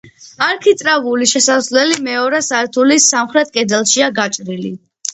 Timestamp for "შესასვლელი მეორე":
1.33-2.41